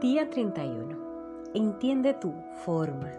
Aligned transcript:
Día 0.00 0.28
31. 0.28 0.94
Entiende 1.54 2.12
tu 2.12 2.34
forma. 2.66 3.10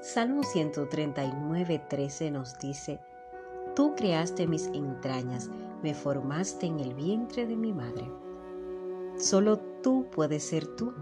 Salmo 0.00 0.42
139, 0.42 1.84
13 1.90 2.30
nos 2.30 2.58
dice, 2.58 2.98
Tú 3.76 3.94
creaste 3.94 4.46
mis 4.46 4.68
entrañas, 4.68 5.50
me 5.82 5.92
formaste 5.92 6.64
en 6.64 6.80
el 6.80 6.94
vientre 6.94 7.46
de 7.46 7.54
mi 7.54 7.74
madre. 7.74 8.10
Solo 9.18 9.58
tú 9.82 10.06
puedes 10.10 10.42
ser 10.42 10.66
tú. 10.68 10.94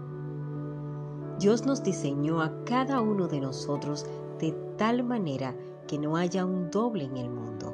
Dios 1.39 1.65
nos 1.65 1.81
diseñó 1.81 2.41
a 2.41 2.65
cada 2.65 2.99
uno 2.99 3.29
de 3.29 3.39
nosotros 3.39 4.05
de 4.37 4.51
tal 4.75 5.01
manera 5.01 5.55
que 5.87 5.97
no 5.97 6.17
haya 6.17 6.43
un 6.43 6.69
doble 6.71 7.05
en 7.05 7.15
el 7.15 7.29
mundo. 7.29 7.73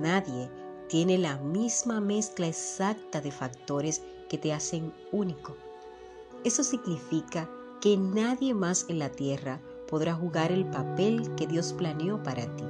Nadie 0.00 0.50
tiene 0.88 1.18
la 1.18 1.38
misma 1.38 2.00
mezcla 2.00 2.48
exacta 2.48 3.20
de 3.20 3.30
factores 3.30 4.02
que 4.28 4.38
te 4.38 4.52
hacen 4.52 4.92
único. 5.12 5.54
Eso 6.44 6.62
significa 6.62 7.50
que 7.80 7.96
nadie 7.96 8.54
más 8.54 8.86
en 8.88 8.98
la 8.98 9.10
tierra 9.10 9.60
podrá 9.88 10.14
jugar 10.14 10.52
el 10.52 10.64
papel 10.66 11.34
que 11.36 11.46
Dios 11.46 11.72
planeó 11.72 12.22
para 12.22 12.44
ti. 12.56 12.64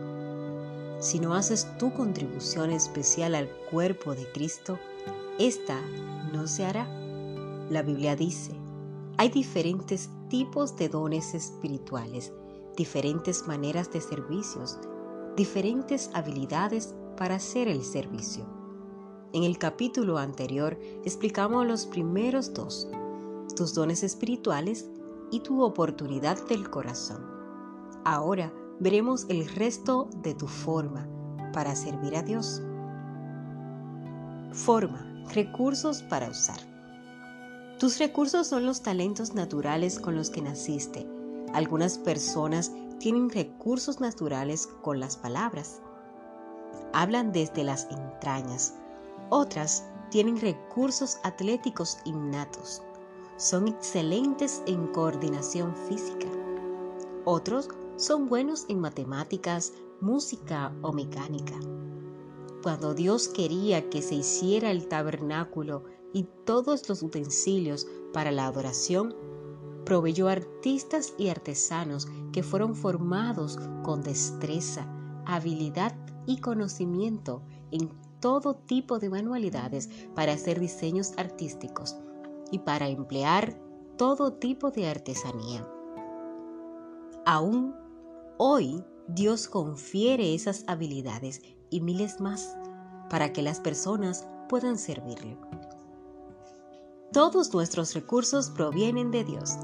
Si 1.01 1.21
no 1.21 1.35
haces 1.35 1.67
tu 1.79 1.93
contribución 1.93 2.71
especial 2.71 3.35
al 3.35 3.49
cuerpo 3.71 4.15
de 4.15 4.31
Cristo, 4.33 4.79
esta 5.39 5.81
no 6.33 6.47
se 6.47 6.65
hará. 6.65 6.89
La 7.71 7.83
Biblia 7.83 8.17
dice, 8.17 8.53
hay 9.17 9.29
diferentes 9.29 10.11
tipos 10.29 10.77
de 10.77 10.89
dones 10.89 11.35
espirituales, 11.35 12.33
diferentes 12.77 13.47
maneras 13.47 13.93
de 13.93 14.01
servicios, 14.01 14.79
diferentes 15.37 16.11
habilidades 16.15 16.95
para 17.17 17.37
hacer 17.37 17.69
el 17.69 17.85
servicio. 17.85 18.45
En 19.33 19.45
el 19.45 19.59
capítulo 19.59 20.19
anterior 20.19 20.79
explicamos 21.05 21.67
los 21.67 21.87
primeros 21.87 22.55
dos, 22.55 22.89
tus 23.57 23.75
dones 23.75 24.03
espirituales 24.03 24.89
y 25.31 25.41
tu 25.41 25.63
oportunidad 25.63 26.39
del 26.49 26.71
corazón. 26.71 27.25
Ahora 28.05 28.53
veremos 28.81 29.27
el 29.29 29.49
resto 29.49 30.09
de 30.23 30.35
tu 30.35 30.47
forma 30.47 31.07
para 31.53 31.75
servir 31.75 32.17
a 32.17 32.23
Dios. 32.23 32.63
Forma, 34.53 35.25
recursos 35.35 36.03
para 36.03 36.29
usar. 36.29 36.59
Tus 37.79 37.99
recursos 37.99 38.47
son 38.47 38.67
los 38.67 38.83
talentos 38.83 39.35
naturales 39.35 40.01
con 40.01 40.17
los 40.17 40.31
que 40.31 40.43
naciste. 40.43 41.09
Algunas 41.53 41.99
personas 41.99 42.73
tienen 42.99 43.31
recursos 43.31 44.01
naturales 44.01 44.67
con 44.83 44.99
las 44.99 45.17
palabras. 45.17 45.81
Hablan 46.93 47.33
desde 47.33 47.63
las 47.63 47.87
entrañas. 47.91 48.75
Otras 49.31 49.85
tienen 50.11 50.41
recursos 50.41 51.19
atléticos 51.23 51.99
innatos. 52.05 52.83
Son 53.39 53.69
excelentes 53.69 54.64
en 54.67 54.89
coordinación 54.89 55.72
física. 55.89 56.27
Otros 57.25 57.69
son 57.95 58.27
buenos 58.27 58.67
en 58.69 58.80
matemáticas, 58.80 59.75
música 60.00 60.75
o 60.83 60.92
mecánica. 60.92 61.55
Cuando 62.64 62.95
Dios 62.95 63.28
quería 63.28 63.91
que 63.91 64.03
se 64.03 64.17
hiciera 64.17 64.72
el 64.72 64.89
tabernáculo 64.89 65.84
y 66.12 66.25
todos 66.45 66.89
los 66.89 67.00
utensilios 67.00 67.86
para 68.12 68.33
la 68.33 68.47
adoración, 68.47 69.14
proveyó 69.84 70.27
artistas 70.27 71.14
y 71.17 71.28
artesanos 71.28 72.08
que 72.33 72.42
fueron 72.42 72.75
formados 72.75 73.56
con 73.84 74.02
destreza, 74.02 74.92
habilidad 75.27 75.95
y 76.27 76.41
conocimiento 76.41 77.42
en 77.70 77.89
todo 78.19 78.56
tipo 78.56 78.98
de 78.98 79.11
manualidades 79.11 79.89
para 80.17 80.33
hacer 80.33 80.58
diseños 80.58 81.12
artísticos 81.17 81.95
y 82.51 82.61
para 82.61 82.89
emplear 82.89 83.55
todo 83.97 84.33
tipo 84.33 84.70
de 84.70 84.89
artesanía. 84.89 85.67
Aún 87.27 87.75
hoy 88.39 88.85
Dios 89.09 89.48
confiere 89.48 90.35
esas 90.35 90.64
habilidades 90.67 91.42
y 91.70 91.81
miles 91.81 92.20
más 92.20 92.57
para 93.11 93.33
que 93.33 93.42
las 93.42 93.61
personas 93.61 94.27
puedan 94.48 94.79
servirle. 94.79 95.37
Todos 97.13 97.53
nuestros 97.55 97.95
recursos 97.95 98.51
provienen 98.51 99.11
de 99.11 99.25
Dios 99.25 99.58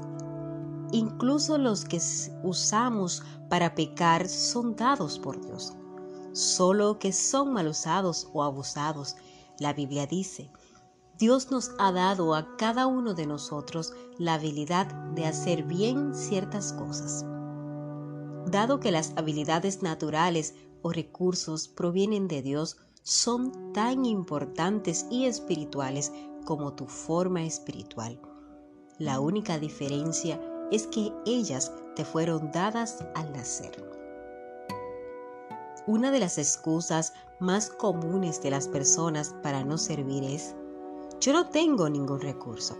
Incluso 0.91 1.57
los 1.57 1.83
que 1.83 2.01
usamos 2.43 3.23
para 3.49 3.75
pecar 3.75 4.29
son 4.29 4.77
dados 4.77 5.19
por 5.19 5.41
Dios, 5.45 5.73
solo 6.31 6.99
que 6.99 7.11
son 7.11 7.51
mal 7.51 7.67
usados 7.67 8.29
o 8.33 8.43
abusados. 8.43 9.17
La 9.59 9.73
Biblia 9.73 10.07
dice, 10.07 10.49
Dios 11.17 11.49
nos 11.49 11.71
ha 11.79 11.93
dado 11.93 12.35
a 12.35 12.57
cada 12.57 12.87
uno 12.87 13.13
de 13.13 13.25
nosotros 13.25 13.93
la 14.17 14.33
habilidad 14.33 14.87
de 15.13 15.25
hacer 15.25 15.63
bien 15.63 16.13
ciertas 16.13 16.73
cosas. 16.73 17.25
Dado 18.47 18.81
que 18.81 18.91
las 18.91 19.13
habilidades 19.15 19.81
naturales 19.81 20.55
o 20.81 20.91
recursos 20.91 21.67
provienen 21.69 22.27
de 22.27 22.41
Dios, 22.41 22.77
son 23.01 23.71
tan 23.71 24.05
importantes 24.05 25.05
y 25.09 25.25
espirituales 25.25 26.11
como 26.43 26.73
tu 26.73 26.85
forma 26.87 27.43
espiritual. 27.43 28.19
La 28.99 29.19
única 29.19 29.57
diferencia 29.57 30.39
es 30.71 30.87
que 30.87 31.13
ellas 31.25 31.71
te 31.95 32.03
fueron 32.03 32.51
dadas 32.51 33.05
al 33.15 33.31
nacer. 33.31 33.83
Una 35.87 36.11
de 36.11 36.19
las 36.19 36.37
excusas 36.37 37.13
más 37.39 37.69
comunes 37.69 38.41
de 38.41 38.49
las 38.49 38.67
personas 38.67 39.35
para 39.43 39.63
no 39.63 39.77
servir 39.77 40.23
es, 40.23 40.55
yo 41.19 41.33
no 41.33 41.49
tengo 41.49 41.89
ningún 41.89 42.21
recurso. 42.21 42.77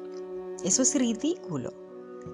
Eso 0.64 0.82
es 0.82 0.96
ridículo. 0.96 1.74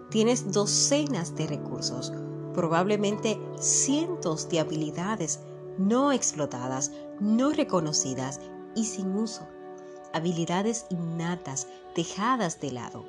Tienes 0.10 0.52
docenas 0.52 1.36
de 1.36 1.48
recursos, 1.48 2.14
probablemente 2.54 3.40
cientos 3.60 4.50
de 4.50 4.60
habilidades 4.60 5.40
no 5.78 6.12
explotadas, 6.12 6.92
no 7.20 7.52
reconocidas 7.52 8.40
y 8.76 8.86
sin 8.86 9.16
uso. 9.16 9.48
Habilidades 10.14 10.86
innatas 10.90 11.68
dejadas 11.96 12.60
de 12.60 12.72
lado 12.72 13.06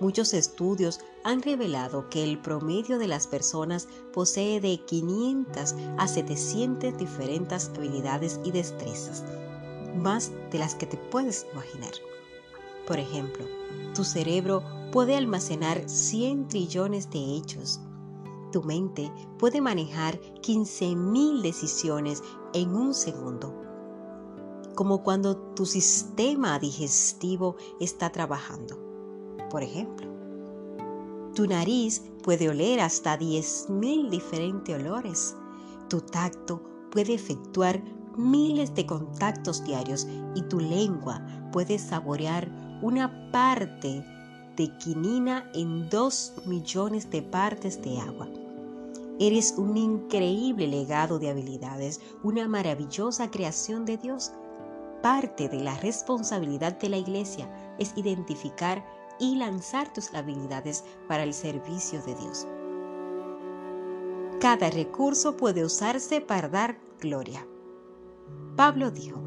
Muchos 0.00 0.34
estudios 0.34 1.00
han 1.22 1.40
revelado 1.40 2.10
que 2.10 2.24
el 2.24 2.38
promedio 2.38 2.98
de 2.98 3.06
las 3.06 3.28
personas 3.28 3.88
posee 4.12 4.60
de 4.60 4.78
500 4.84 5.74
a 5.98 6.08
700 6.08 6.98
diferentes 6.98 7.70
habilidades 7.74 8.40
y 8.44 8.50
destrezas, 8.50 9.24
más 9.94 10.32
de 10.50 10.58
las 10.58 10.74
que 10.74 10.86
te 10.86 10.96
puedes 10.96 11.46
imaginar. 11.52 11.92
Por 12.86 12.98
ejemplo, 12.98 13.44
tu 13.94 14.04
cerebro 14.04 14.62
puede 14.92 15.16
almacenar 15.16 15.88
100 15.88 16.48
trillones 16.48 17.10
de 17.10 17.36
hechos. 17.36 17.80
Tu 18.52 18.62
mente 18.62 19.10
puede 19.38 19.60
manejar 19.60 20.20
15.000 20.42 21.42
decisiones 21.42 22.22
en 22.52 22.76
un 22.76 22.94
segundo. 22.94 23.54
Como 24.74 25.02
cuando 25.02 25.36
tu 25.54 25.66
sistema 25.66 26.58
digestivo 26.58 27.56
está 27.80 28.10
trabajando 28.10 28.84
por 29.54 29.62
ejemplo. 29.62 30.08
Tu 31.36 31.46
nariz 31.46 32.02
puede 32.24 32.48
oler 32.48 32.80
hasta 32.80 33.16
10.000 33.16 34.10
diferentes 34.10 34.74
olores. 34.74 35.36
Tu 35.88 36.00
tacto 36.00 36.60
puede 36.90 37.14
efectuar 37.14 37.80
miles 38.16 38.74
de 38.74 38.86
contactos 38.86 39.64
diarios 39.64 40.06
y 40.34 40.42
tu 40.42 40.60
lengua 40.60 41.24
puede 41.52 41.78
saborear 41.78 42.48
una 42.82 43.30
parte 43.30 44.04
de 44.56 44.76
quinina 44.78 45.50
en 45.54 45.88
dos 45.88 46.34
millones 46.46 47.10
de 47.10 47.22
partes 47.22 47.80
de 47.82 47.98
agua. 48.00 48.28
Eres 49.18 49.54
un 49.56 49.76
increíble 49.76 50.66
legado 50.66 51.18
de 51.18 51.30
habilidades, 51.30 52.00
una 52.22 52.48
maravillosa 52.48 53.30
creación 53.30 53.84
de 53.84 53.96
Dios. 53.96 54.32
Parte 55.02 55.48
de 55.48 55.60
la 55.60 55.76
responsabilidad 55.76 56.78
de 56.78 56.88
la 56.88 56.96
iglesia 56.96 57.48
es 57.78 57.92
identificar 57.96 58.84
y 59.20 59.36
lanzar 59.36 59.92
tus 59.92 60.12
habilidades 60.14 60.84
para 61.06 61.22
el 61.22 61.32
servicio 61.32 62.02
de 62.02 62.14
Dios. 62.16 62.46
Cada 64.40 64.70
recurso 64.70 65.36
puede 65.36 65.64
usarse 65.64 66.20
para 66.20 66.48
dar 66.48 66.78
gloria. 67.00 67.46
Pablo 68.56 68.90
dijo, 68.90 69.20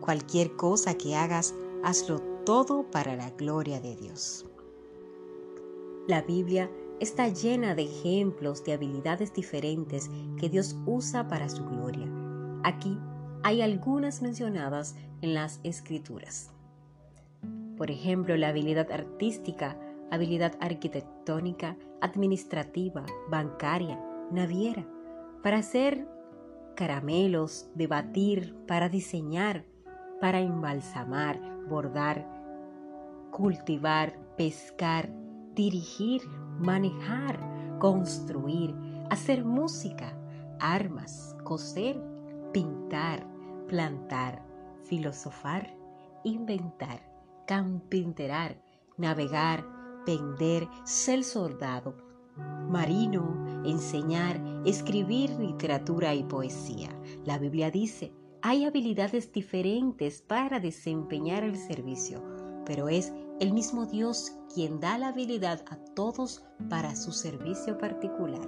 cualquier 0.00 0.56
cosa 0.56 0.94
que 0.94 1.16
hagas, 1.16 1.54
hazlo 1.82 2.20
todo 2.44 2.90
para 2.90 3.16
la 3.16 3.30
gloria 3.30 3.80
de 3.80 3.96
Dios. 3.96 4.46
La 6.06 6.22
Biblia 6.22 6.70
está 6.98 7.28
llena 7.28 7.74
de 7.74 7.82
ejemplos 7.84 8.64
de 8.64 8.72
habilidades 8.74 9.32
diferentes 9.32 10.10
que 10.38 10.48
Dios 10.48 10.76
usa 10.86 11.28
para 11.28 11.48
su 11.48 11.64
gloria. 11.64 12.06
Aquí 12.64 12.98
hay 13.42 13.62
algunas 13.62 14.20
mencionadas 14.22 14.96
en 15.22 15.34
las 15.34 15.60
Escrituras 15.62 16.50
por 17.80 17.90
ejemplo, 17.90 18.36
la 18.36 18.48
habilidad 18.48 18.92
artística, 18.92 19.74
habilidad 20.10 20.52
arquitectónica, 20.60 21.78
administrativa, 22.02 23.06
bancaria, 23.30 23.98
naviera, 24.30 24.86
para 25.42 25.56
hacer 25.56 26.06
caramelos, 26.80 27.68
debatir, 27.74 28.56
para 28.66 28.88
diseñar, 28.88 29.66
para 30.18 30.40
embalsamar, 30.40 31.38
bordar, 31.68 32.26
cultivar, 33.30 34.18
pescar, 34.38 35.10
dirigir, 35.54 36.22
manejar, 36.58 37.38
construir, 37.78 38.74
hacer 39.10 39.44
música, 39.44 40.16
armas, 40.58 41.36
coser, 41.44 42.00
pintar, 42.50 43.26
plantar, 43.68 44.42
filosofar, 44.84 45.76
inventar, 46.24 47.02
campinterar, 47.46 48.56
navegar, 48.96 49.66
vender, 50.06 50.66
ser 50.84 51.24
soldado, 51.24 51.94
marino, 52.68 53.62
enseñar, 53.64 54.40
escribir 54.64 55.30
literatura 55.30 56.14
y 56.14 56.22
poesía. 56.22 56.88
La 57.24 57.38
Biblia 57.38 57.70
dice, 57.70 58.12
hay 58.42 58.64
habilidades 58.64 59.32
diferentes 59.32 60.22
para 60.22 60.60
desempeñar 60.60 61.44
el 61.44 61.56
servicio, 61.56 62.22
pero 62.64 62.88
es 62.88 63.12
el 63.40 63.52
mismo 63.52 63.86
Dios 63.86 64.32
quien 64.54 64.80
da 64.80 64.98
la 64.98 65.08
habilidad 65.08 65.64
a 65.70 65.76
todos 65.94 66.44
para 66.68 66.94
su 66.96 67.12
servicio 67.12 67.76
particular. 67.78 68.46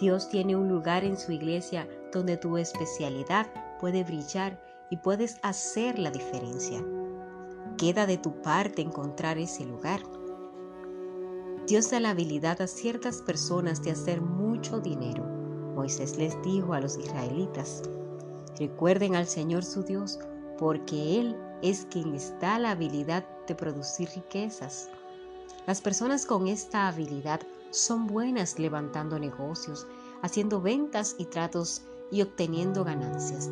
Dios 0.00 0.28
tiene 0.28 0.56
un 0.56 0.68
lugar 0.68 1.04
en 1.04 1.16
su 1.16 1.32
iglesia 1.32 1.86
donde 2.12 2.36
tu 2.36 2.56
especialidad 2.56 3.46
puede 3.78 4.02
brillar 4.02 4.60
y 4.90 4.96
puedes 4.96 5.38
hacer 5.42 5.98
la 5.98 6.10
diferencia. 6.10 6.82
Queda 7.76 8.06
de 8.06 8.16
tu 8.16 8.40
parte 8.42 8.82
encontrar 8.82 9.38
ese 9.38 9.64
lugar. 9.64 10.00
Dios 11.70 11.88
da 11.88 12.00
la 12.00 12.10
habilidad 12.10 12.60
a 12.62 12.66
ciertas 12.66 13.22
personas 13.22 13.80
de 13.80 13.92
hacer 13.92 14.20
mucho 14.20 14.80
dinero. 14.80 15.22
Moisés 15.76 16.16
les 16.16 16.36
dijo 16.42 16.74
a 16.74 16.80
los 16.80 16.98
israelitas, 16.98 17.84
recuerden 18.58 19.14
al 19.14 19.28
Señor 19.28 19.64
su 19.64 19.84
Dios, 19.84 20.18
porque 20.58 21.20
Él 21.20 21.36
es 21.62 21.86
quien 21.88 22.10
les 22.10 22.36
da 22.40 22.58
la 22.58 22.72
habilidad 22.72 23.24
de 23.46 23.54
producir 23.54 24.08
riquezas. 24.16 24.90
Las 25.68 25.80
personas 25.80 26.26
con 26.26 26.48
esta 26.48 26.88
habilidad 26.88 27.40
son 27.70 28.08
buenas 28.08 28.58
levantando 28.58 29.20
negocios, 29.20 29.86
haciendo 30.22 30.60
ventas 30.60 31.14
y 31.18 31.26
tratos 31.26 31.82
y 32.10 32.22
obteniendo 32.22 32.82
ganancias. 32.82 33.48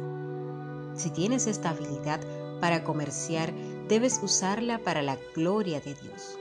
Si 0.95 1.11
tienes 1.11 1.47
esta 1.47 1.71
habilidad 1.71 2.21
para 2.61 2.83
comerciar, 2.83 3.55
debes 3.87 4.19
usarla 4.25 4.83
para 4.83 5.03
la 5.03 5.17
gloria 5.37 5.81
de 5.81 5.95
Dios. 5.95 6.37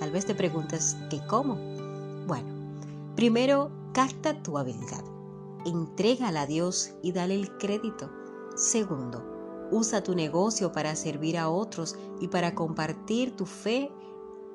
Tal 0.00 0.12
vez 0.12 0.24
te 0.24 0.34
preguntes, 0.34 0.96
¿qué 1.10 1.20
cómo? 1.26 1.56
Bueno, 2.26 2.48
primero, 3.16 3.70
capta 3.92 4.42
tu 4.42 4.56
habilidad. 4.56 5.04
Entrégala 5.66 6.40
a 6.40 6.46
Dios 6.46 6.92
y 7.02 7.12
dale 7.12 7.34
el 7.34 7.54
crédito. 7.58 8.10
Segundo, 8.56 9.68
usa 9.70 10.02
tu 10.02 10.14
negocio 10.14 10.72
para 10.72 10.96
servir 10.96 11.36
a 11.36 11.50
otros 11.50 11.96
y 12.18 12.28
para 12.28 12.54
compartir 12.54 13.36
tu 13.36 13.44
fe 13.44 13.92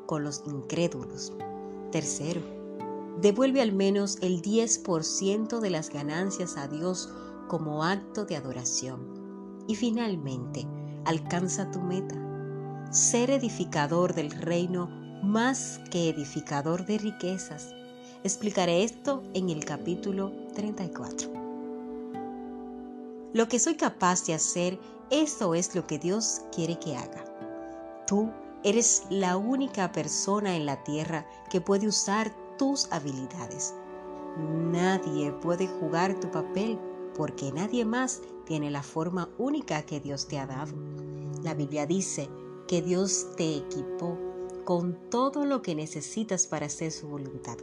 con 0.07 0.23
los 0.23 0.41
incrédulos. 0.47 1.31
Tercero, 1.91 2.41
devuelve 3.21 3.61
al 3.61 3.71
menos 3.71 4.17
el 4.21 4.41
10% 4.41 5.59
de 5.59 5.69
las 5.69 5.91
ganancias 5.91 6.57
a 6.57 6.67
Dios 6.67 7.13
como 7.47 7.83
acto 7.83 8.25
de 8.25 8.35
adoración. 8.35 9.63
Y 9.67 9.75
finalmente, 9.75 10.65
alcanza 11.05 11.69
tu 11.69 11.81
meta. 11.81 12.15
Ser 12.89 13.29
edificador 13.29 14.15
del 14.15 14.31
reino 14.31 15.04
más 15.25 15.81
que 15.91 16.09
edificador 16.09 16.85
de 16.85 16.97
riquezas. 16.97 17.73
Explicaré 18.23 18.83
esto 18.83 19.23
en 19.33 19.49
el 19.49 19.65
capítulo 19.65 20.31
34. 20.53 21.29
Lo 23.33 23.47
que 23.47 23.59
soy 23.59 23.75
capaz 23.75 24.25
de 24.25 24.33
hacer, 24.33 24.79
eso 25.09 25.55
es 25.55 25.75
lo 25.75 25.85
que 25.85 25.99
Dios 25.99 26.41
quiere 26.53 26.79
que 26.79 26.95
haga. 26.95 27.25
Tú 28.07 28.31
eres 28.63 29.03
la 29.09 29.35
única 29.35 29.91
persona 29.91 30.55
en 30.55 30.65
la 30.65 30.83
tierra 30.83 31.25
que 31.49 31.61
puede 31.61 31.87
usar 31.87 32.33
tus 32.57 32.91
habilidades. 32.91 33.73
Nadie 34.71 35.31
puede 35.31 35.67
jugar 35.67 36.19
tu 36.19 36.31
papel 36.31 36.79
porque 37.15 37.51
nadie 37.51 37.85
más 37.85 38.21
tiene 38.45 38.71
la 38.71 38.83
forma 38.83 39.29
única 39.37 39.81
que 39.83 39.99
Dios 39.99 40.27
te 40.27 40.39
ha 40.39 40.45
dado. 40.45 40.73
La 41.43 41.53
Biblia 41.53 41.85
dice 41.85 42.29
que 42.67 42.81
Dios 42.81 43.27
te 43.37 43.57
equipó 43.57 44.17
con 44.65 45.09
todo 45.09 45.45
lo 45.45 45.61
que 45.61 45.75
necesitas 45.75 46.47
para 46.47 46.65
hacer 46.65 46.91
su 46.91 47.07
voluntad. 47.07 47.57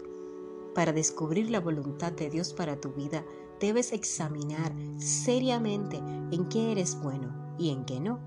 Para 0.75 0.93
descubrir 0.93 1.51
la 1.51 1.61
voluntad 1.61 2.13
de 2.13 2.31
Dios 2.31 2.55
para 2.55 2.81
tu 2.81 2.93
vida, 2.93 3.25
debes 3.61 3.93
examinar 3.93 4.73
seriamente 4.97 5.97
en 5.97 6.49
qué 6.49 6.73
eres 6.73 6.99
bueno 7.01 7.55
y 7.59 7.71
en 7.71 7.85
qué 7.85 8.01
no. 8.01 8.19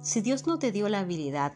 Si 0.00 0.20
Dios 0.20 0.46
no 0.46 0.58
te 0.58 0.70
dio 0.70 0.88
la 0.88 1.00
habilidad 1.00 1.54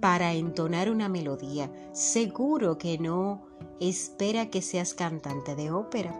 para 0.00 0.34
entonar 0.34 0.90
una 0.90 1.08
melodía, 1.08 1.72
seguro 1.92 2.76
que 2.76 2.98
no 2.98 3.46
espera 3.80 4.50
que 4.50 4.60
seas 4.60 4.94
cantante 4.94 5.54
de 5.56 5.70
ópera. 5.70 6.14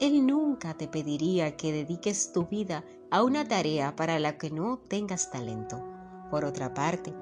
Él 0.00 0.26
nunca 0.26 0.74
te 0.74 0.86
pediría 0.86 1.56
que 1.56 1.72
dediques 1.72 2.32
tu 2.32 2.46
vida 2.46 2.84
a 3.10 3.22
una 3.24 3.46
tarea 3.46 3.96
para 3.96 4.18
la 4.18 4.38
que 4.38 4.50
no 4.50 4.78
tengas 4.78 5.30
talento. 5.30 5.82
Por 6.30 6.44
otra 6.44 6.74
parte, 6.74 7.12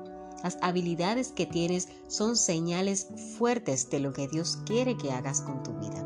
las 0.43 0.59
habilidades 0.63 1.33
que 1.33 1.47
tienes 1.47 1.89
son 2.09 2.37
señales 2.37 3.09
fuertes 3.39 3.91
de 3.91 4.01
lo 4.01 4.13
que 4.13 4.29
Dios 4.29 4.59
quiere 4.67 4.97
que 4.97 5.13
hagas 5.13 5.41
con 5.41 5.63
tu 5.63 5.73
vida. 5.75 6.05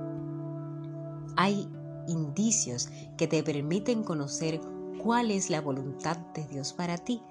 Hay 1.36 1.68
indicios 2.06 2.88
que 3.16 3.26
te 3.26 3.42
permiten 3.42 4.02
conocer 4.02 4.60
cuál 5.02 5.30
es 5.30 5.50
la 5.50 5.60
voluntad 5.60 6.16
de 6.34 6.46
Dios 6.46 6.72
para 6.72 6.98
ti. 6.98 7.22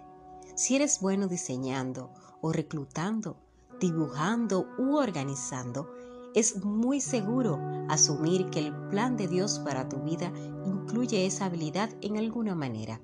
Si 0.56 0.76
eres 0.76 1.00
bueno 1.00 1.28
diseñando 1.28 2.12
o 2.42 2.52
reclutando, 2.52 3.38
dibujando 3.80 4.68
u 4.78 4.96
organizando, 4.96 5.90
es 6.36 6.64
muy 6.64 7.02
seguro 7.02 7.60
asumir 7.88 8.50
que 8.50 8.60
el 8.60 8.74
plan 8.90 9.18
de 9.18 9.28
Dios 9.28 9.60
para 9.60 9.90
tu 9.90 9.98
vida 9.98 10.32
incluye 10.66 11.26
esa 11.26 11.46
habilidad 11.46 11.90
en 12.02 12.18
alguna 12.18 12.56
manera. 12.56 13.02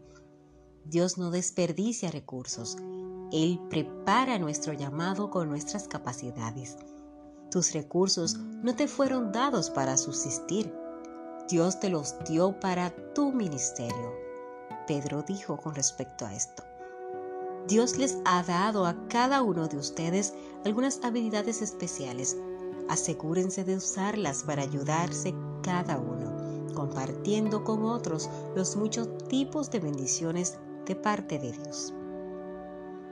Dios 0.86 1.18
no 1.18 1.32
desperdicia 1.32 2.12
recursos. 2.12 2.78
Él 3.32 3.60
prepara 3.70 4.38
nuestro 4.38 4.74
llamado 4.74 5.30
con 5.30 5.50
nuestras 5.50 5.88
capacidades. 5.88 6.78
Tus 7.50 7.74
recursos 7.74 8.38
no 8.38 8.76
te 8.76 8.88
fueron 8.88 9.32
dados 9.32 9.70
para 9.70 9.98
subsistir. 9.98 10.74
Dios 11.50 11.80
te 11.80 11.90
los 11.90 12.16
dio 12.28 12.60
para 12.60 12.92
tu 13.14 13.32
ministerio. 13.32 14.14
Pedro 14.88 15.24
dijo 15.24 15.58
con 15.58 15.74
respecto 15.74 16.26
a 16.26 16.34
esto. 16.34 16.64
Dios 17.68 17.98
les 17.98 18.18
ha 18.26 18.44
dado 18.44 18.86
a 18.86 18.96
cada 19.08 19.42
uno 19.42 19.68
de 19.68 19.78
ustedes 19.78 20.34
algunas 20.66 21.04
habilidades 21.04 21.62
especiales. 21.62 22.38
Asegúrense 22.90 23.64
de 23.64 23.78
usarlas 23.78 24.44
para 24.44 24.62
ayudarse 24.62 25.34
cada 25.64 25.98
uno, 25.98 26.74
compartiendo 26.76 27.64
con 27.64 27.84
otros 27.86 28.30
los 28.56 28.76
muchos 28.76 29.18
tipos 29.28 29.72
de 29.72 29.80
bendiciones 29.80 30.60
de 30.86 30.96
parte 30.96 31.40
de 31.40 31.52
Dios. 31.54 31.94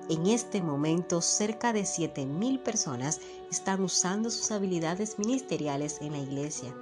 En 0.10 0.28
este 0.28 0.62
momento, 0.62 1.22
cerca 1.22 1.74
de 1.74 1.84
7.000 1.84 2.62
personas 2.62 3.22
están 3.50 3.82
usando 3.82 4.30
sus 4.30 4.52
habilidades 4.52 5.18
ministeriales 5.18 6.00
en 6.02 6.12
la 6.12 6.20
iglesia, 6.20 6.74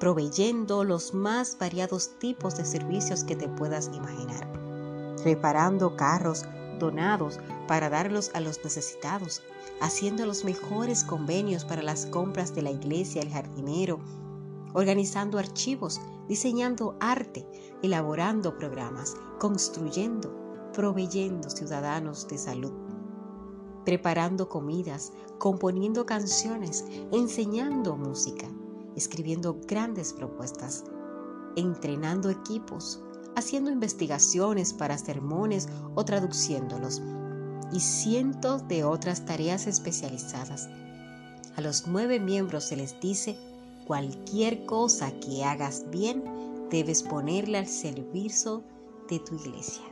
proveyendo 0.00 0.84
los 0.84 1.14
más 1.14 1.56
variados 1.58 2.18
tipos 2.18 2.56
de 2.56 2.64
servicios 2.64 3.24
que 3.24 3.36
te 3.36 3.48
puedas 3.48 3.90
imaginar 3.94 4.66
reparando 5.26 5.96
carros 5.96 6.44
donados 6.78 7.40
para 7.66 7.90
darlos 7.90 8.30
a 8.34 8.40
los 8.40 8.62
necesitados, 8.62 9.42
haciendo 9.80 10.24
los 10.24 10.44
mejores 10.44 11.02
convenios 11.02 11.64
para 11.64 11.82
las 11.82 12.06
compras 12.06 12.54
de 12.54 12.62
la 12.62 12.70
iglesia, 12.70 13.22
el 13.22 13.32
jardinero, 13.32 13.98
organizando 14.72 15.38
archivos, 15.38 16.00
diseñando 16.28 16.96
arte, 17.00 17.44
elaborando 17.82 18.56
programas, 18.56 19.16
construyendo, 19.40 20.45
proveyendo 20.76 21.48
ciudadanos 21.48 22.28
de 22.28 22.36
salud, 22.36 22.72
preparando 23.86 24.50
comidas, 24.50 25.10
componiendo 25.38 26.04
canciones, 26.04 26.84
enseñando 27.12 27.96
música, 27.96 28.46
escribiendo 28.94 29.58
grandes 29.66 30.12
propuestas, 30.12 30.84
entrenando 31.56 32.28
equipos, 32.28 33.00
haciendo 33.36 33.70
investigaciones 33.70 34.74
para 34.74 34.98
sermones 34.98 35.66
o 35.94 36.04
traduciéndolos, 36.04 37.00
y 37.72 37.80
cientos 37.80 38.68
de 38.68 38.84
otras 38.84 39.24
tareas 39.24 39.66
especializadas. 39.66 40.68
A 41.56 41.62
los 41.62 41.86
nueve 41.86 42.20
miembros 42.20 42.64
se 42.64 42.76
les 42.76 43.00
dice, 43.00 43.38
cualquier 43.86 44.66
cosa 44.66 45.10
que 45.20 45.42
hagas 45.42 45.86
bien, 45.90 46.68
debes 46.70 47.02
ponerla 47.02 47.60
al 47.60 47.66
servicio 47.66 48.62
de 49.08 49.20
tu 49.20 49.36
iglesia. 49.36 49.82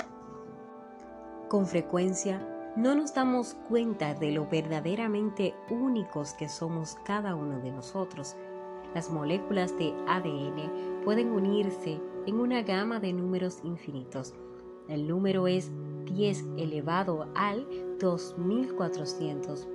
Con 1.49 1.67
frecuencia, 1.67 2.41
no 2.75 2.95
nos 2.95 3.15
damos 3.15 3.55
cuenta 3.69 4.15
de 4.15 4.33
lo 4.33 4.49
verdaderamente 4.49 5.55
únicos 5.71 6.33
que 6.33 6.49
somos 6.49 6.97
cada 7.05 7.35
uno 7.35 7.61
de 7.61 7.71
nosotros. 7.71 8.35
Las 8.95 9.11
moléculas 9.11 9.77
de 9.77 9.95
ADN 10.09 11.03
pueden 11.05 11.31
unirse 11.31 12.01
en 12.27 12.41
una 12.41 12.63
gama 12.63 12.99
de 12.99 13.13
números 13.13 13.61
infinitos 13.63 14.33
El 14.89 15.07
número 15.07 15.47
es 15.47 15.71
10 16.07 16.45
elevado 16.57 17.29
al 17.35 17.67
2400 18.01 19.69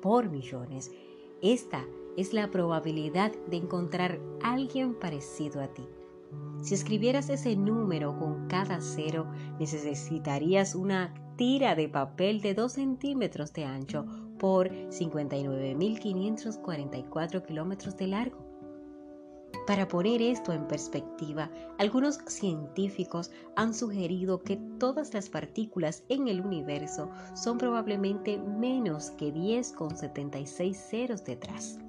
por 0.00 0.30
millones. 0.30 0.90
Esta 1.42 1.84
es 2.16 2.32
la 2.32 2.50
probabilidad 2.50 3.32
de 3.48 3.58
encontrar 3.58 4.18
alguien 4.42 4.94
parecido 4.94 5.62
a 5.62 5.68
ti. 5.68 5.86
Si 6.62 6.74
escribieras 6.74 7.30
ese 7.30 7.56
número 7.56 8.18
con 8.18 8.48
cada 8.48 8.80
cero, 8.80 9.26
necesitarías 9.58 10.74
una 10.74 11.14
tira 11.36 11.74
de 11.74 11.88
papel 11.88 12.40
de 12.40 12.54
2 12.54 12.72
centímetros 12.72 13.52
de 13.52 13.64
ancho 13.64 14.06
por 14.38 14.70
59.544 14.70 17.44
kilómetros 17.44 17.96
de 17.96 18.06
largo. 18.08 18.46
Para 19.66 19.88
poner 19.88 20.22
esto 20.22 20.52
en 20.52 20.68
perspectiva, 20.68 21.50
algunos 21.78 22.20
científicos 22.26 23.32
han 23.56 23.74
sugerido 23.74 24.42
que 24.42 24.56
todas 24.78 25.12
las 25.12 25.28
partículas 25.28 26.04
en 26.08 26.28
el 26.28 26.40
universo 26.40 27.10
son 27.34 27.58
probablemente 27.58 28.38
menos 28.38 29.10
que 29.10 29.34
10,76 29.34 30.74
ceros 30.74 31.24
detrás, 31.24 31.80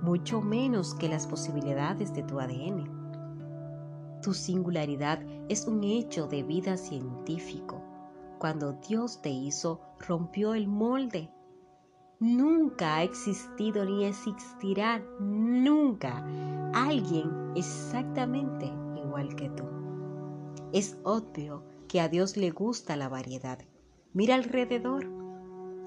mucho 0.00 0.40
menos 0.40 0.94
que 0.94 1.08
las 1.08 1.26
posibilidades 1.26 2.14
de 2.14 2.22
tu 2.22 2.38
ADN. 2.38 3.05
Tu 4.22 4.34
singularidad 4.34 5.20
es 5.48 5.66
un 5.66 5.84
hecho 5.84 6.26
de 6.26 6.42
vida 6.42 6.76
científico. 6.76 7.82
Cuando 8.38 8.72
Dios 8.72 9.22
te 9.22 9.30
hizo, 9.30 9.80
rompió 9.98 10.54
el 10.54 10.68
molde 10.68 11.30
Nunca 12.18 12.96
ha 12.96 13.02
existido 13.02 13.84
ni 13.84 14.06
existirá 14.06 15.02
nunca 15.20 16.24
alguien 16.72 17.52
exactamente 17.54 18.72
igual 18.96 19.36
que 19.36 19.50
tú. 19.50 19.64
Es 20.72 20.96
obvio 21.04 21.62
que 21.88 22.00
a 22.00 22.08
Dios 22.08 22.38
le 22.38 22.50
gusta 22.52 22.96
la 22.96 23.10
variedad. 23.10 23.58
Mira 24.14 24.34
alrededor. 24.34 25.06